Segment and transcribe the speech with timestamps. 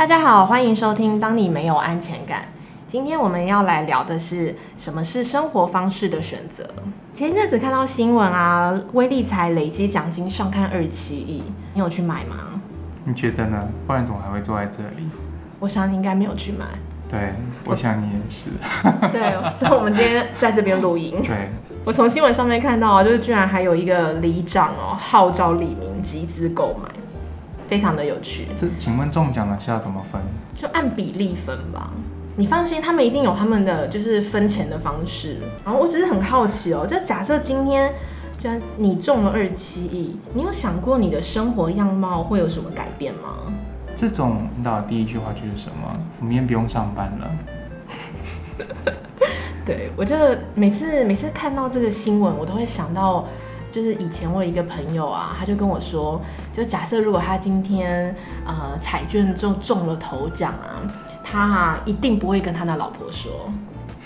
[0.00, 2.38] 大家好，欢迎收听《当你没有安全感》。
[2.88, 6.66] 今天我们要来聊的是什么是生活方式的选择。
[7.12, 11.42] 前一阵子看到新闻啊，威力才累积奖金上看二七亿，
[11.74, 12.62] 你有去买吗？
[13.04, 13.68] 你觉得呢？
[13.86, 15.06] 不然怎么还会坐在这里？
[15.58, 16.64] 我想你应该没有去买。
[17.06, 17.34] 对，
[17.66, 18.50] 我想你也是。
[19.12, 21.20] 对，所以我们今天在这边录音。
[21.20, 21.50] 对，
[21.84, 26.88] 我从新闻上面看到啊，就是居然还有一个里长哦，号召李明集资购买。
[27.70, 28.48] 非常的有趣。
[28.56, 30.20] 这请问中奖的是要怎么分？
[30.56, 31.92] 就按比例分吧。
[32.34, 35.36] 你放心，他们一定有他们的就是分钱的方式。
[35.64, 37.92] 然后我只是很好奇哦，就假设今天，
[38.36, 43.52] 既然你中了二七亿，你有想过你的生活样貌会有什么改变吗？
[43.94, 45.96] 这种引导的第一句话就是什么？
[46.18, 47.30] 我明天不用上班了。
[49.64, 50.16] 对我就
[50.56, 53.28] 每次每次看到这个新闻，我都会想到。
[53.70, 56.20] 就是以前我有一个朋友啊，他就跟我说，
[56.52, 60.82] 就假设如果他今天呃彩券就中了头奖啊，
[61.22, 63.50] 他啊一定不会跟他的老婆说。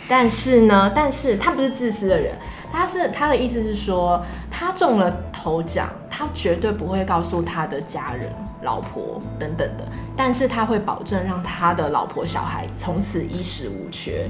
[0.07, 2.37] 但是呢， 但是他不是自私的人，
[2.71, 14.29] 他是他的意思是说，他中了头奖，他绝对不会告诉他的家人、老婆等等的，但是他会保证让他的老婆小孩从此衣食无缺。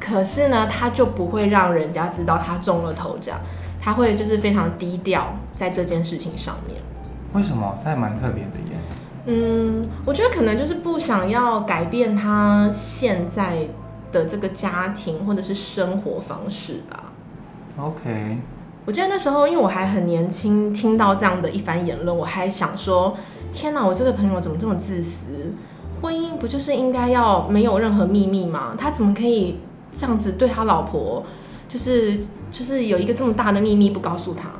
[0.00, 3.38] 可是呢，他就不会让人家知道他中了头奖。
[3.84, 6.80] 他会就是非常低调在这件事情上面，
[7.32, 7.76] 为什么？
[7.82, 8.78] 他也蛮特别的耶。
[9.26, 13.66] 嗯，我觉得可能就是不想要改变他现在
[14.12, 17.10] 的这个家庭或者是生活方式吧。
[17.76, 18.38] OK，
[18.84, 23.16] 我记得那时候因为我还很年轻，听到这样的一番言论，我还想说：
[23.52, 25.52] 天哪，我这个朋友怎么这么自私？
[26.00, 28.76] 婚姻不就是应该要没有任何秘密吗？
[28.78, 29.58] 他怎么可以
[29.98, 31.24] 这样子对他老婆？
[31.68, 32.20] 就是。
[32.52, 34.50] 就是有一个这么大的秘密不告诉他。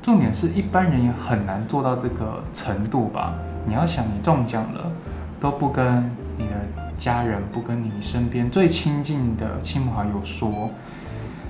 [0.00, 3.34] 重点是一般人也很难做到这个程度吧？
[3.66, 4.90] 你要想，你中奖了，
[5.38, 6.52] 都不跟你的
[6.98, 10.70] 家人、不跟你身边最亲近的亲朋好友说，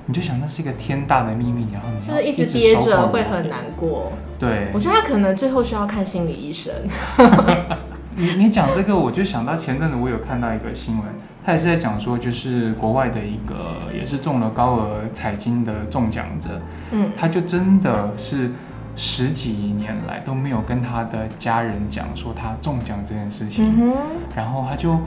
[0.07, 4.11] 你就想那是一个天大的秘密，然后你就是一直憋着会很难过。
[4.39, 6.75] 对，我觉得他可能最后需要看心理医生。
[8.19, 11.07] 你你讲这个，我就想到前阵子我有看到一个新闻。
[11.47, 18.51] 他也是在讲说，就是国外的一个也是中了高额彩金的中奖者，嗯，他就真的是
[18.97, 23.95] 十几年来都没有跟他的家人讲说他中奖这件事情，
[24.37, 24.99] 然后他就，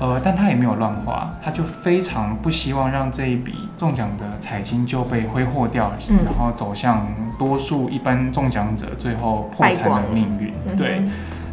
[0.00, 5.92] 呃，但他也没有乱花，他就非常不希望让这一笔中奖的彩金就被挥霍掉，
[6.24, 7.06] 然后走向
[7.38, 11.02] 多数一般中奖者最后破产的命运，对，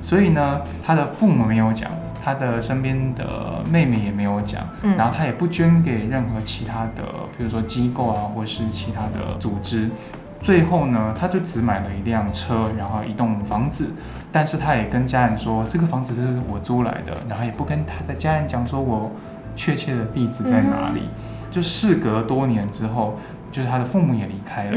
[0.04, 1.90] 所以呢，他的父母没有讲。
[2.26, 4.64] 他的身边的妹妹也没有讲，
[4.98, 7.04] 然后他也不捐给任何其他的，
[7.38, 9.90] 比如说机构啊，或是其他的组织。
[10.40, 13.90] 最后呢，他就只买了一辆车，然后一栋房子，
[14.32, 19.12] 但是他也跟家人说，这个房子是我租来的，然后也不跟他的家人讲说我
[19.58, 21.02] 确切的地址在哪里。
[21.52, 23.18] 就事隔多年之后，
[23.52, 24.72] 就是他的父母也离开了，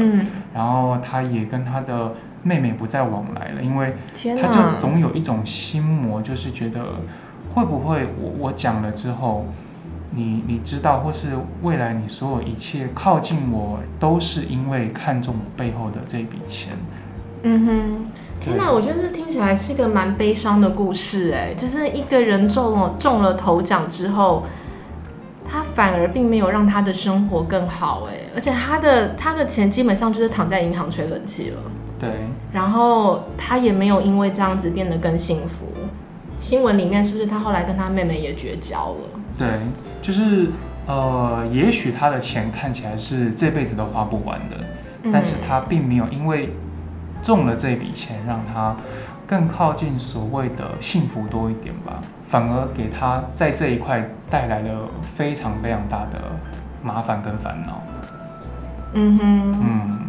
[0.53, 2.11] 然后他也跟他的
[2.43, 3.93] 妹妹不再往来了，因为
[4.41, 6.81] 他就总有一种心魔，就是觉得。
[7.55, 9.47] 会不会我我讲了之后，
[10.11, 11.29] 你你知道，或是
[11.63, 16.73] 未来你所有一切靠近我，都是因为看中我背后的这笔钱？
[17.41, 18.05] 嗯哼，
[18.39, 24.43] 天哪，我觉得这听起来是一个蛮悲伤的故事哎，就是一个人中了中了头奖之后，
[25.49, 31.57] 他反而并没有让他的生活更好哎，而且他的他的钱基本上就是躺在银行吹冷气了。
[31.99, 32.09] 对，
[32.53, 35.65] 然后他也没有因为这样子变得更幸福。
[36.39, 39.19] 新闻里面是不是他后来跟他妹妹也绝交了？
[39.37, 39.47] 对，
[40.01, 40.49] 就是
[40.85, 44.57] 呃，也许他的钱看起来是这辈子都花不完的，
[45.11, 46.53] 但是他并没有因为
[47.23, 48.75] 中了这笔钱让他
[49.25, 56.21] 更靠近所谓的幸福多一点吧，反而给他在这一块带来了非常非常大的
[56.83, 57.81] 麻烦跟烦恼。
[58.93, 59.99] 嗯哼，嗯。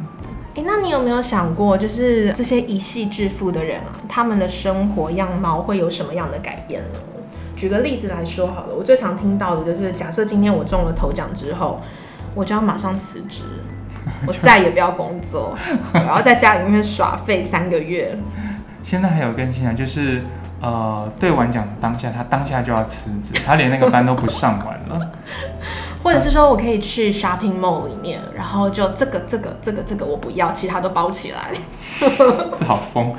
[0.54, 6.98] 哎，那你有没有想过，就是这些一夕致富的人啊，他们的生活样貌会有什么样的改变呢？
[7.54, 11.80] 举个例子来说好了，我最常听到的就是，假设今天我中了头奖之后，
[12.34, 13.42] 我就要马上辞职，
[14.26, 15.56] 我再也不要工作，
[15.92, 18.16] 我要在家里面耍废三个月。
[18.82, 20.22] 现在还有更新啊，就是
[20.60, 25.10] 呃，兑完奖当下，他当下就要辞职，他连那个班都不上完了。
[26.02, 31.50] 或者是说我可以去 shopping mall 里面，然后就这个这个这个这个我不要，其他都包起来。
[31.98, 33.14] 这好疯，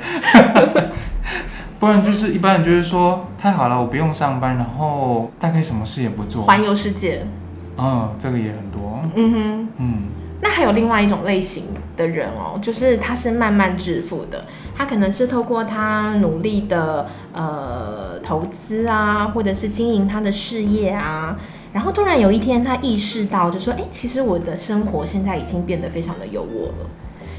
[1.78, 7.26] 不然就是一般人就是说太好了，我不用上班，然后大概什么事也不做，环游世界。
[7.76, 9.00] 嗯，这个也很多。
[9.14, 9.94] 嗯哼，嗯，
[10.42, 11.64] 那还有另外一种类型
[11.96, 14.44] 的人哦，就是他是慢慢致富的，
[14.80, 21.38] 他可能是透过他努力的呃投资啊，或者是经营他的事业啊，
[21.74, 26.88] 然后突然有一天他意识到，就说，哎，其实我的生活现在已经变得非常的有我了。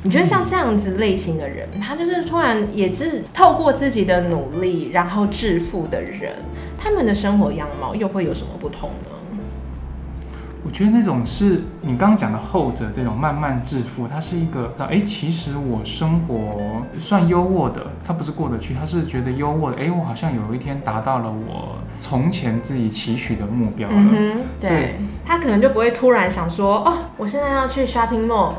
[0.04, 6.36] 你觉得像这样子类型的人，他就是突然也是透过自己的努力然后致富的人，
[6.78, 9.11] 他们的生活样貌又会有什么不同呢？
[10.72, 23.96] 我觉得那种是你刚刚讲的后者，这种慢慢致富，它是一个，哎，其实我生活算优渥的，他不是过得去，他是觉得优渥的，哎，我好像有一天达到了我从前自己期许的目标了。
[23.98, 24.96] 嗯对，
[25.26, 28.54] 他可能就不会突然想说，哦，我现在要去 shopping mall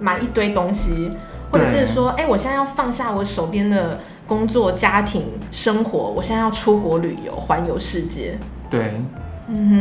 [0.00, 1.12] 买一堆东西，
[1.52, 8.36] 或者是说，哎，我现在要放下我手边的工作、家庭、生活，我现在要出国旅游，环游世界。
[8.68, 8.94] 对。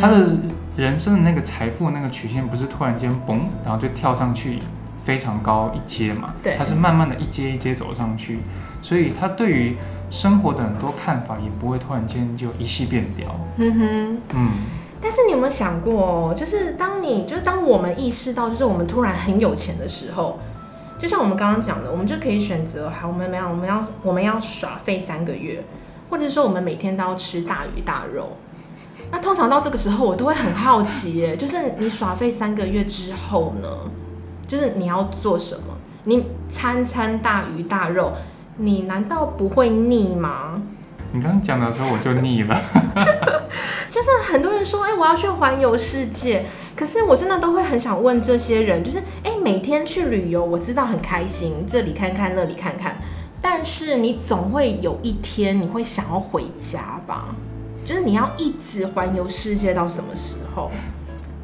[0.01, 0.27] 他的
[0.77, 4.59] 人生的那个财富那个曲线不是突然间嘣，然后就跳上去
[5.03, 6.33] 非常高一阶嘛？
[6.41, 8.39] 对，他是慢慢的一阶一阶走上去，
[8.81, 9.75] 所以他对于
[10.09, 13.27] 生活的很多看法也不会突然间就一系变掉。
[13.57, 14.51] 嗯哼，嗯。
[15.01, 20.39] 但是你有没有想过，就是当你就是当我们意识到，就是我们突然很有钱的时候，
[20.99, 25.63] 就像我们刚刚讲的，我们就可以选择，好，我们没有，我们要我们要耍废三个月，
[26.09, 28.37] 或者说我们每天都要吃大鱼大肉。
[29.11, 33.67] 那通常到这个时候，我都会很好奇耶，就是你耍废三个月之后呢，
[34.47, 35.75] 就是你要做什么？
[36.05, 38.13] 你餐餐大鱼大肉，
[38.57, 40.61] 你难道不会腻吗？
[41.13, 42.61] 你刚刚讲的时候我就腻了，
[43.89, 52.95] 就是很多人说，哎，我要去环游世界，可是我真的都会很想问这些人，就是，哎，每天去旅游，我知道很开心，这里看看，那里看看，
[53.41, 57.35] 但是你总会有一天你会想要回家吧？
[57.83, 60.71] 就是你要一直环游世界到什么时候？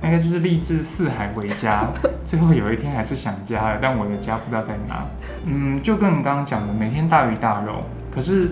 [0.04, 1.88] 应该就是立志四海为家，
[2.24, 5.04] 最后有一天还是想家了，但我的家不知道在哪。
[5.45, 7.80] 嗯，就跟你刚刚讲的，每天大鱼大肉，
[8.13, 8.51] 可是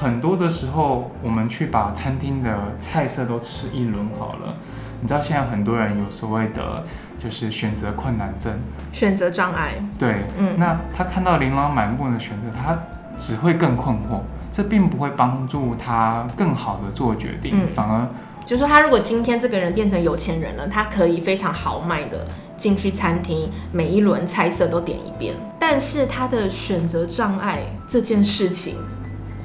[0.00, 4.54] 很多的时候，我们去把餐厅的菜色都吃一轮好了。
[5.02, 6.82] 你知道现在很多人有所谓的，
[7.22, 8.54] 就是选择困难症，
[8.90, 9.74] 选择障碍。
[9.98, 12.78] 对，嗯，那他看到琳琅满目的选择，他
[13.18, 14.22] 只会更困惑。
[14.56, 18.08] 这并不会帮助他更好的做决定，反而
[18.42, 22.26] 就是说，他如果今天这个人变成有钱人了，他可以非常豪迈的
[22.56, 25.34] 进去餐厅，每一轮菜色都点一遍。
[25.58, 28.76] 但是他的选择障碍这件事情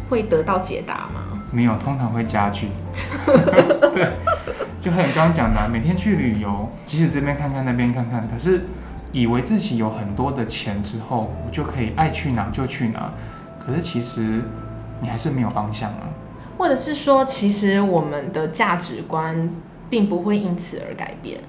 [0.08, 1.44] 会得到解答吗？
[1.52, 2.70] 没有，通常会加剧。
[3.94, 4.14] 对，
[4.80, 8.62] 就像你刚刚讲的，每天去旅游，即使这边看看那边看看，可是
[9.12, 13.12] 以为自己有很多的钱之后，我就可以爱去哪就去哪。
[13.60, 14.42] 可是其实。
[15.02, 16.10] 你还是没有方向啊，
[16.58, 19.50] 或者是说，其实我们的价值观
[19.90, 21.40] 并不会因此而改变，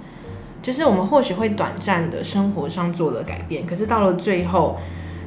[0.63, 4.79] 就是我们或许会短暂的生活上做了改变，可是到了最后，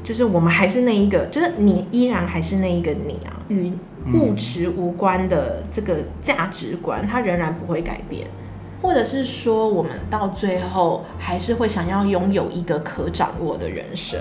[0.03, 3.71] 就是我们还是那一个，就是你依然还是那一个你啊，与
[4.13, 8.27] 物质无关的这个价值观，它仍然不会改变。
[8.81, 14.19] 或者是说，我们到最后还是会想要拥有一个可掌握的人生，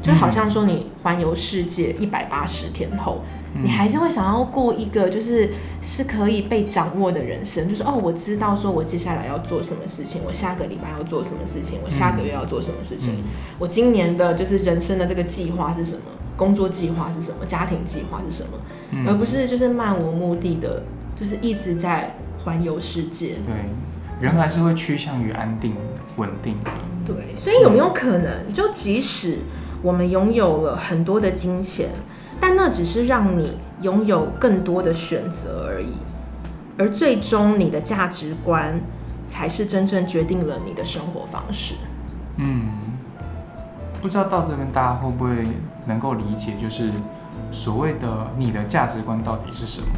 [0.00, 3.20] 就好像说你环游世界一百八十天后，
[3.62, 5.50] 你还是会想要过一个就是
[5.82, 13.24] 是可以被掌握的人生，就是哦，我知道说我接下来要做什么事情，我下个礼拜要做什么事情，我下个月要做什么事情，
[13.58, 16.02] 我今年的就是人生的这个计划是什么，
[16.36, 20.82] 工作计划是什么，家庭计划是什么，而不是就是漫无目的的，
[21.18, 23.36] 就是一直在环游世界。
[23.46, 23.54] 对。
[24.20, 25.76] 人还是会趋向于安定、
[26.16, 26.56] 稳定。
[27.06, 29.38] 对，所以有没有可能，就即使
[29.80, 31.90] 我们拥有了很多的金钱，
[32.40, 35.92] 但那只是让你拥有更多的选择而已，
[36.78, 38.80] 而最终你的价值观
[39.26, 41.74] 才是真正决定了你的生活方式。
[42.36, 42.68] 嗯，
[44.00, 45.46] 不知道到这边大家会不会
[45.86, 46.92] 能够理解，就是
[47.50, 49.88] 所谓的你的价值观到底是什么？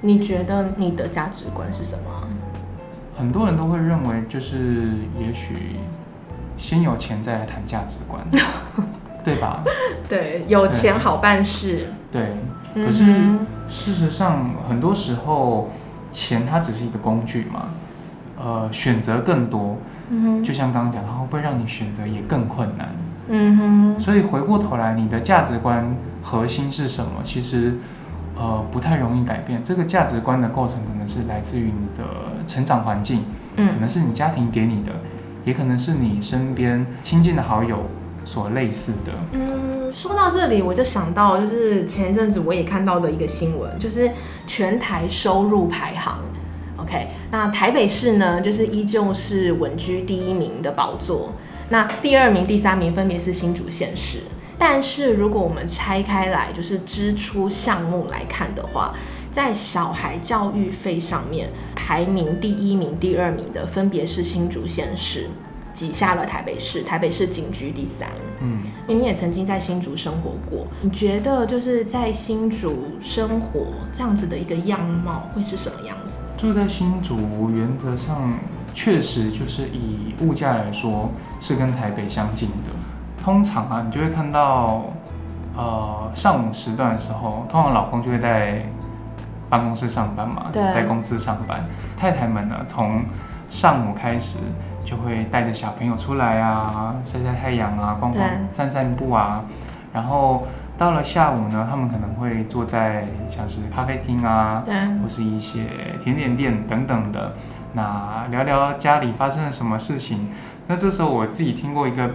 [0.00, 2.28] 你觉得你的价值观是什么？
[3.16, 5.76] 很多人都会认为，就是也许
[6.56, 8.24] 先有钱再来谈价值观，
[9.28, 9.62] 对吧？
[10.08, 11.88] 对，有钱好办事。
[12.10, 12.36] 对，
[12.74, 13.04] 可是
[13.68, 15.70] 事实上，很多时候
[16.12, 17.68] 钱它只是一个工具嘛。
[18.40, 19.78] 呃，选择更多，
[20.10, 22.88] 嗯就像刚刚讲，它会不会让你选择也更困难？
[23.28, 24.00] 嗯哼。
[24.00, 27.10] 所以回过头来，你的价值观核心是什么？
[27.24, 27.74] 其实。
[28.40, 29.60] 呃，不太容易改变。
[29.64, 32.04] 这个价值观的构成可能是来自于你的
[32.46, 33.24] 成长环境，
[33.56, 34.92] 嗯，可能是你家庭给你的，
[35.44, 37.80] 也可能是你身边亲近的好友
[38.28, 39.12] 所类似的。
[39.32, 44.10] 嗯，说到这里，我就想到，就是前一阵子我也看到的一个新闻，就是
[44.46, 46.18] 全台收入排行
[46.76, 51.30] OK，那台北市呢，就是依旧是稳居第一名的宝座。
[51.70, 54.18] 那第二名、第三名分别是新竹县市。
[54.58, 58.94] 但是如果我们拆开来，就是支出项目来看的话，
[59.32, 65.30] 在小孩教育费上面，排名第一名、第二名的分别是新竹县市，
[65.78, 68.08] 挤下了台北市，台北市仅居第三。
[68.40, 68.58] 嗯，
[68.88, 73.60] 你也曾经在新竹生活过，你觉得就是在新竹生活
[73.96, 76.20] 这样子的一个样貌会是什么样子？
[76.36, 78.36] 住在新竹，原则上
[78.74, 83.22] 确实就是以物价来说是跟台北相近的。
[83.22, 84.86] 通常啊，你就会看到，
[85.56, 88.66] 呃，上午时段的时候，通常老公就会在。
[89.50, 91.64] 办公室上班嘛，在公司上班，
[91.96, 93.02] 太太们呢，从
[93.48, 94.40] 上午开始
[94.88, 99.44] 就会带着小朋友出来啊，晒晒太阳啊，逛逛、散散步啊，
[99.92, 100.46] 然后
[100.78, 104.64] 到了下午呢，他们可能会坐在像是咖啡厅啊，
[105.02, 105.66] 或是一些
[106.02, 107.34] 甜点店等等的，
[107.74, 110.30] 那聊聊家里发生了什么事情。
[110.68, 112.12] 那这时候我自己听过一个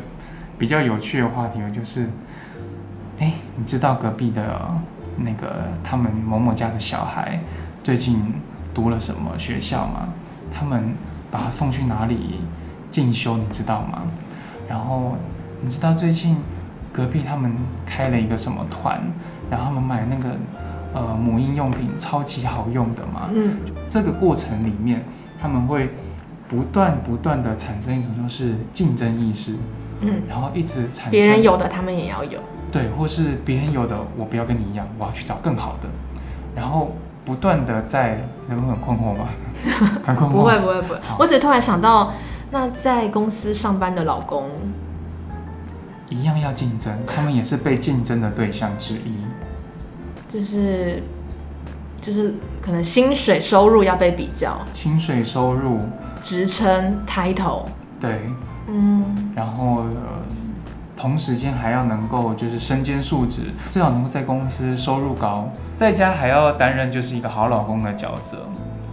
[0.58, 2.10] 比较有趣的话题，就是，
[3.20, 4.44] 哎，你知道隔壁的？
[5.16, 7.40] 那个他们某某家的小孩
[7.84, 8.34] 最近
[8.74, 10.10] 读了什么学校吗？
[10.52, 10.96] 他们
[11.30, 12.42] 把他送去哪里
[12.94, 14.04] 进修，你知道吗？
[14.70, 15.18] 然后
[15.62, 16.38] 你知道最近
[16.94, 17.54] 隔壁他们
[17.86, 19.02] 开了一个什么团，
[19.50, 20.30] 然后他们买那个
[20.94, 23.30] 呃母婴用品超级好用的嘛？
[23.34, 23.58] 嗯，
[23.90, 25.04] 这个过程里面
[25.42, 25.90] 他们会
[26.48, 29.56] 不断不断的产生一种就是竞争意识，
[30.02, 32.40] 嗯，然后一直产生别人有的他们也要有。
[32.72, 35.90] 对，或是别人有的，我不要跟你一样，我要去找更好的，
[36.56, 36.96] 然后
[37.26, 39.28] 不断的在，你会很困惑吗？
[40.06, 40.34] 很困惑。
[40.34, 42.12] 不会不会不会，我只是突然想到，
[42.54, 44.48] 那在公司上班的老公，
[46.08, 49.18] 一样要竞争，他们也是被竞争的对象之一。
[50.30, 51.02] 就是，
[52.00, 55.80] 就是可能薪水收入要被比较，薪水收入，
[56.22, 57.64] 职称 title，
[58.00, 58.30] 对，
[58.68, 59.86] 嗯，然后。
[60.96, 68.38] 同时间还要能够就是身兼数职，最好能够在公司收入高，在家还要担任就是一个好老公的角色，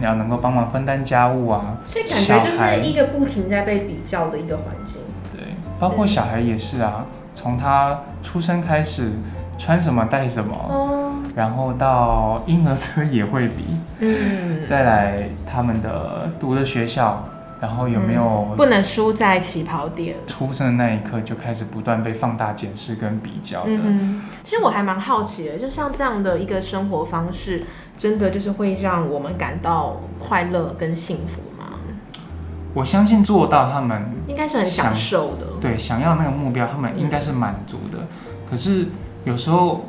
[0.01, 1.77] 你要能够帮忙分担家务啊。
[1.85, 4.97] 所以感觉就是一个不停在被比较的一个环境。
[5.31, 5.43] 对，
[5.79, 7.05] 包括小孩也是啊，
[7.35, 9.11] 从他出生开始，
[9.59, 13.63] 穿什么带什么，然后到婴儿车也会比，
[13.99, 17.23] 嗯，再来他们的读的学校。
[17.61, 20.15] 然后有没有不能输在起跑点？
[20.25, 23.69] 出生的那一刻就开始不断被放大、检视跟比较的。
[23.83, 27.63] 嗯，其实我还蛮好奇的，就像这样的一个生活方式，
[27.95, 31.67] 真的就是会让我们感到快乐跟幸福吗？
[32.73, 35.45] 我相信做到，他们应该是很享受的。
[35.61, 37.99] 对，想要那个目标，他们应该是满足的。
[38.49, 38.87] 可是
[39.23, 39.85] 有时候，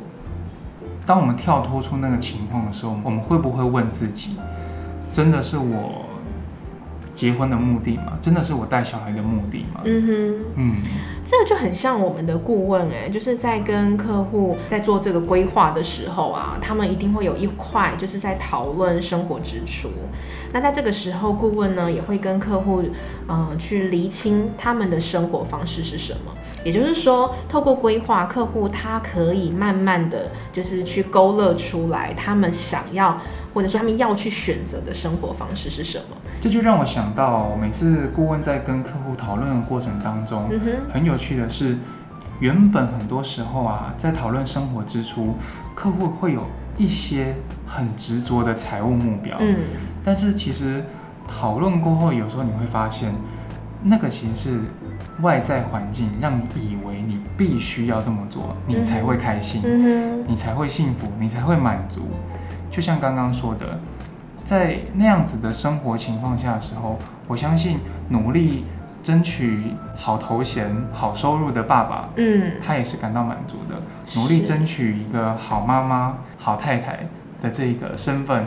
[1.07, 4.35] 当我们跳脱出那个情况的时候，我们会不会问自己：
[5.11, 6.02] 真的是我？
[7.13, 9.81] 结婚的目的嘛，真的是我带小孩的目的嘛？
[9.83, 10.75] 嗯哼，嗯，
[11.23, 19.89] 这个就很像我们的顾问哎，就是在跟客户在做这个规划的时候啊，他们一定会有一块就是在讨论生活支出。
[20.51, 22.83] 那在这个时候，顾问呢也会跟客户
[23.27, 26.31] 嗯去厘清他们的生活方式是什么。
[26.63, 33.17] 也就是说，透过规划，客户他可以慢慢的就是去勾勒出来他们想要
[33.53, 36.17] 或者说他们要去选择的生活方式是什么。
[36.39, 40.49] 这就让我想到，每次顾问在跟客户讨论的过程当中，
[40.93, 41.77] 很有趣的是，
[42.39, 45.35] 原本很多时候啊，在讨论生活支出，
[45.73, 46.43] 客户会有
[46.77, 49.57] 一些很执着的财务目标，嗯，
[50.03, 50.83] 但是其实
[51.27, 53.13] 讨论过后，有时候你会发现，
[53.83, 54.59] 那个其实是。
[55.21, 59.61] 外在环境让你以为你必须要这么做，你才会开心，
[60.27, 62.09] 你才会幸福，你才会满足。
[62.71, 63.79] 就像刚刚说的，
[64.43, 66.97] 在那样子的生活情况下的时候，
[67.27, 68.65] 我相信努力
[69.03, 73.79] 争取好头衔、好收入的爸爸，嗯，他也是感到满足的。
[74.19, 77.01] 努力争取一个好妈妈、好太太
[77.41, 78.45] 的这个身份。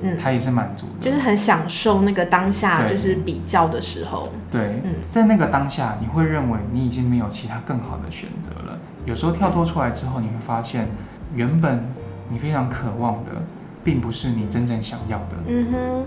[0.00, 4.28] 嗯，他也是满足的，就是很享受那个当下，就是比较的时候。
[4.50, 8.78] 对，嗯，在那个当下，你会认为你已经没有其他更好的选择了。
[9.04, 10.86] 有时候跳脱出来之后，你会发现，
[11.34, 11.84] 原本
[12.28, 13.30] 你非常渴望的，
[13.82, 15.36] 并不是你真正想要的。
[15.46, 16.04] 嗯哼，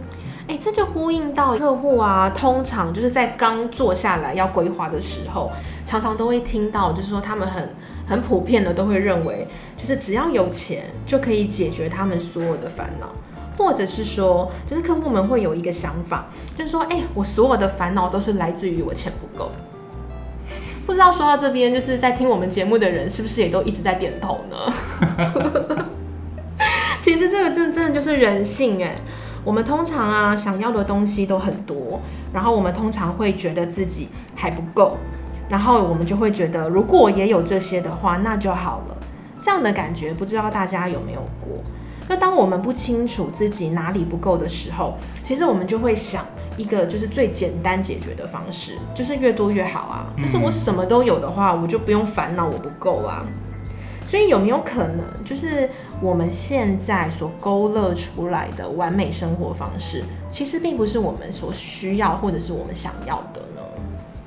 [0.48, 5.52] 哎，这就呼应到客户啊，通常就是在刚坐下来要规划的时候，
[5.86, 7.70] 常常都会听到，就是说他们很
[8.08, 13.08] 很普遍的都会认为，就是只要有钱就可以解决他们所有的烦恼。
[13.58, 16.26] 或者是说，就是客户们会有一个想法，
[16.58, 19.52] 就是说，哎，我所有的烦恼都是来自于我钱不够。
[20.86, 25.86] 不知道说到这边，就是在听我们节目的人，是不是也都一直在点头呢？
[27.00, 28.96] 其实这个真真的就是人性哎。
[29.44, 32.00] 我们通常啊想要的东西都很多，
[32.32, 34.98] 然后我们通常会觉得自己还不够，
[35.50, 38.98] 然后我们就会觉得如果也有这些的话，那就好了。
[39.42, 41.64] 这样的感觉不知道大家有没有过？
[42.12, 46.26] 那当我们不清楚自己哪里不够的时候，其实我们就会想
[46.58, 50.14] 一个就是最简单解决的方式，就是越多越好啊。
[50.22, 53.26] 就是我什么都有的话，我就不用烦恼我不够啦。
[54.06, 55.70] 所以有没有可能，就是
[56.02, 63.62] 我们现在所勾勒出来的完美生活方式，其实并不是我们所需要或者是我们想要的呢？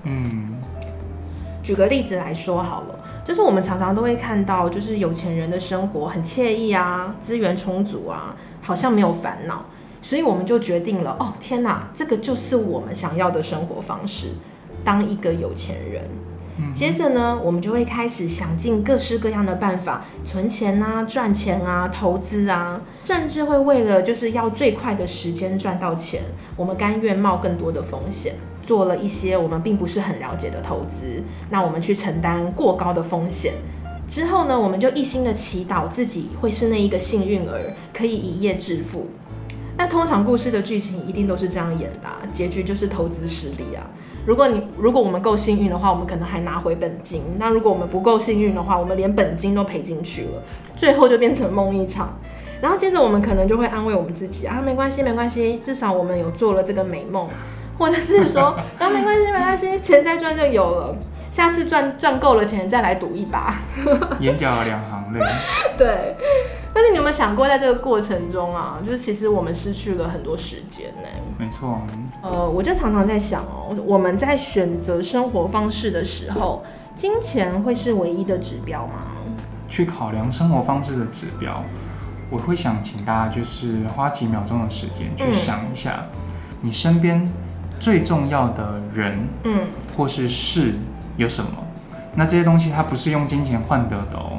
[0.04, 0.54] 嗯，
[1.62, 9.64] 举个例子来说好了，就是我们常常都会看到，就是有钱人的生活很惬意啊，资源充足啊，好像没有烦恼，
[10.02, 14.28] 所以我们就决定了，哦天哪，这个就是我们想要的生活方式，
[14.84, 16.04] 当一个有钱人。
[16.72, 26.22] 接着呢，我们就会开始想尽各式各样的办法存钱啊、赚钱啊、投资啊，甚至会为了就是要最快的时间赚到钱，
[26.56, 31.22] 我们甘愿冒更多的风险，做了一些我们并不是很了解的投资。
[31.50, 33.54] 那我们去承担过高的风险
[34.06, 39.06] 之后呢，我们就一心的祈祷自己会是那一个幸运儿，可以一夜致富。
[39.76, 43.82] 那通常故事的剧情一定都是这样演的，结局就是投资失利啊。
[44.26, 47.22] 如果你如果我们够幸运的话，我们可能还拿回本金。
[47.38, 50.42] 那如果我们不够幸运的话，我们连本金都赔进去了，
[50.76, 52.16] 最后就变成梦一场。
[52.62, 57.28] 然后接着我们可能就会安慰我们自己啊，没关系没关系，至少我们有做了这个美梦，
[57.76, 60.96] 或者是说 啊没关系没关系，钱再赚就有了，
[61.30, 63.56] 下次赚赚够了钱再来赌一把。
[64.20, 65.20] 眼角两行泪。
[65.76, 66.16] 对。
[66.74, 71.08] 但是你有没有想过，在这个过程中啊，就是其实我们失去了很多时间呢？
[71.38, 71.80] 没错。
[72.20, 76.64] 呃，我就常常在想哦，我们在选择生活方式的时候，
[76.96, 79.04] 金钱会是唯一的指标吗？
[79.68, 81.62] 去考量生活方式的指标，
[82.28, 86.06] 我会想请大家就是花几秒钟的时间去想一下，
[86.60, 87.32] 你身边
[87.78, 89.60] 最重要的人，嗯，
[89.96, 90.74] 或是事
[91.16, 91.50] 有什么？
[92.16, 94.38] 那这些东西它不是用金钱换得的哦。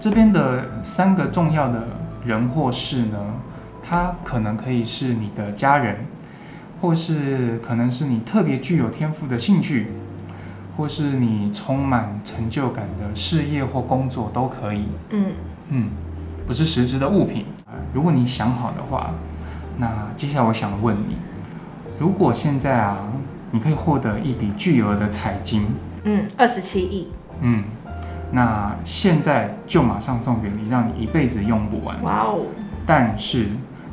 [0.00, 1.86] 这边的三个重要的
[2.24, 3.18] 人或事呢，
[3.82, 6.06] 它可能可以是你的家人，
[6.80, 9.88] 或是可能是你特别具有天赋的兴趣，
[10.74, 14.86] 或是你充满成就感的事业或工作都可以。
[15.10, 15.26] 嗯
[15.68, 15.90] 嗯，
[16.46, 17.44] 不是实质的物品。
[17.92, 19.12] 如果你想好的话，
[19.76, 21.16] 那接下来我想问你，
[21.98, 23.04] 如果现在啊，
[23.50, 25.66] 你可以获得一笔巨额的彩金，
[26.04, 27.08] 嗯，二十七亿，
[27.42, 27.64] 嗯。
[28.32, 32.00] 那现在就马上送给你，让你一辈子用不完。
[32.02, 32.40] 哇哦！
[32.86, 33.48] 但是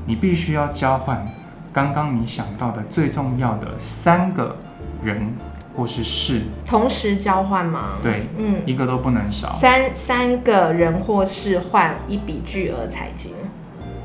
[0.06, 1.28] 你必须要交换
[1.74, 4.56] 刚刚你想到的最重要的三个
[5.04, 5.34] 人
[5.76, 7.98] 或是事，同时交换吗？
[8.02, 9.54] 对，嗯，一个都不能少。
[9.56, 13.34] 三三个人或是换一笔巨额彩金，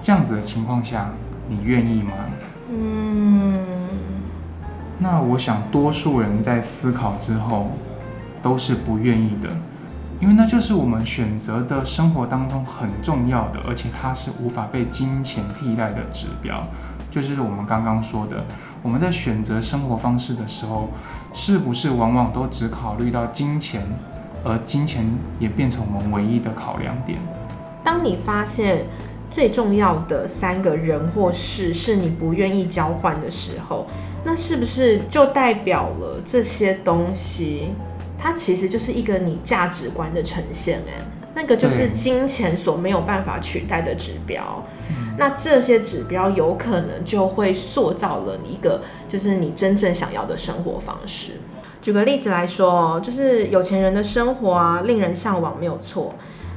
[0.00, 1.10] 这样子的情况下，
[1.48, 2.12] 你愿意吗？
[2.70, 3.58] 嗯，
[4.98, 7.70] 那我想多数人在思考之后
[8.42, 9.50] 都是不愿意的。
[10.22, 16.64] 因为那就是我们选择的生活当中很重要的，而且它是无法被金钱替代的指标。
[17.10, 18.44] 就是我们刚刚说的，
[18.84, 20.90] 我们在选择生活方式的时候，
[21.34, 23.82] 是不是往往都只考虑到金钱，
[24.44, 25.04] 而金钱
[25.40, 27.18] 也变成我们唯一的考量点？
[27.82, 28.86] 当你发现
[29.28, 33.88] 最重要的三个人或事是你不愿意交换的时候，
[34.24, 37.72] 那是不是就代表了这些东西？
[38.22, 41.02] 它其实就是一个你价值观的呈现，哎，
[41.34, 44.62] 那个就是金钱所没有办法取代的指标。
[45.18, 51.32] 那这些指标有可能就会塑造了你一个，就是你真正想要的生活方式。
[51.82, 56.14] 举个例子来说，就是有钱人的生活啊，令人向往，没有错。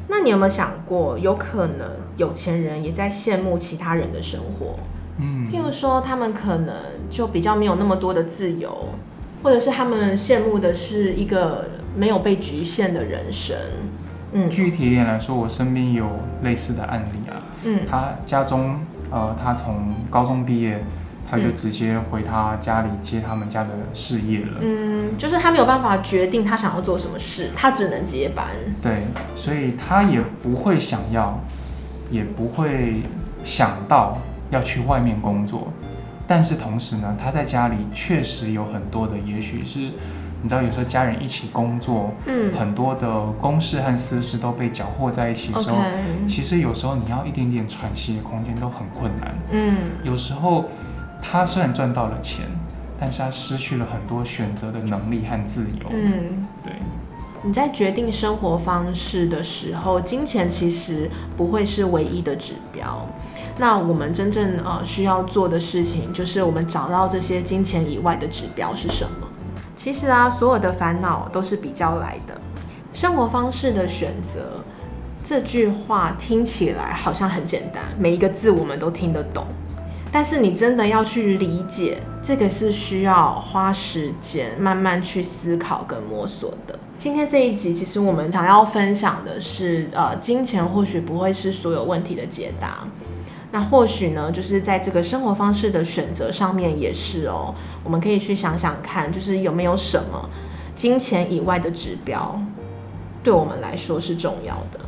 [0.08, 4.78] 那你有没有想过，有可能有钱人也在羡慕其他人的生活？
[5.18, 6.76] 嗯，譬如说，他们可能
[7.10, 8.90] 就比较没有那么多的自由。
[9.44, 13.56] 或者是他们羡慕的是一个没有被局限的人生。
[14.34, 16.08] 嗯，具体一点来说，我身边有
[16.44, 17.42] 类似的案例啊。
[17.64, 20.84] 嗯，他家中，呃，他从高中毕业，
[21.30, 24.58] 他就直接回他家里接他们家的事业了。
[24.62, 28.48] 嗯，就是他没有办法决定他想要做什么事，他只能接班。
[28.82, 29.04] 对，
[29.38, 31.40] 所以他也不会想要，
[32.12, 33.02] 也不会
[33.46, 34.18] 想到
[34.50, 35.72] 要去外面工作。
[36.28, 39.92] 但是同时呢，他在家里确实有很多的，也许是
[40.42, 45.78] 你知道，有时候家人一起工作，嗯，很多的公事和私事都被搅和在一起的时候，
[46.28, 49.36] 其实有时候你要一点点喘息的空间都很困难。
[49.52, 50.66] 嗯，有时候
[51.22, 52.46] 他虽然赚到了钱，
[53.00, 55.88] 但是他失去了很多选择的能力和自由。
[55.90, 56.74] 嗯，对。
[57.44, 61.08] 你在决定生活方式的时候，金钱其实
[61.38, 63.08] 不会是唯一的指标。
[63.58, 69.28] 那我们真正呃需要做的事情，就是我们找到这些金钱以外的指标是什么。
[69.76, 72.34] 其实啊，所有的烦恼都是比较来的。
[72.94, 74.64] 生活方式的选择，
[75.24, 79.46] 这句话听起来好像很简单，每一个字我们都听得懂。
[80.12, 86.80] 但是你真的要去理解，这个是需要花时间慢慢去思考跟摸索的。
[86.96, 92.88] 今天这一集，其实我们想要分享的是，呃，金钱或许不会是所有问题的解答。
[93.56, 97.56] 那或许呢，就是在这个生活方式的选择上面也是哦。
[97.86, 100.30] 我们可以去想想看，就是有没有什么
[100.76, 102.38] 金钱以外的指标，
[103.24, 104.80] 对我们来说是重要的。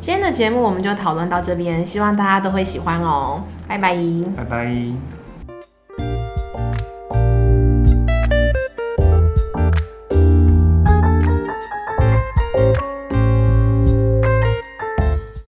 [0.00, 3.42] 今天的节目我们就讨论到这边，希望大家都会喜欢哦。
[3.68, 3.94] 拜拜。
[4.34, 5.23] 拜拜。